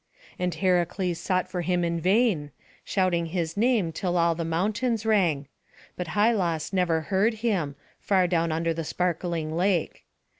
[0.39, 2.49] And Heracles sought for him in vain,
[2.83, 5.47] shouting his name till all the mountains rang;
[5.95, 10.03] but Hylas never heard him, far down under the sparkling lake.